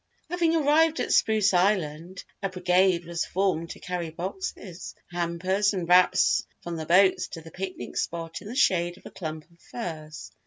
Having 0.31 0.55
arrived 0.55 0.99
at 0.99 1.13
Spruce 1.13 1.53
Island, 1.53 2.23
a 2.41 2.49
brigade 2.49 3.05
was 3.05 3.23
formed 3.23 3.69
to 3.69 3.79
carry 3.79 4.09
boxes, 4.09 4.95
hampers, 5.11 5.75
and 5.75 5.87
wraps 5.87 6.41
from 6.63 6.75
the 6.75 6.87
boats 6.87 7.27
to 7.27 7.41
the 7.41 7.51
picnic 7.51 7.95
spot 7.97 8.41
in 8.41 8.47
the 8.47 8.55
shade 8.55 8.97
of 8.97 9.05
a 9.05 9.11
clump 9.11 9.43
of 9.51 9.59
firs. 9.61 10.31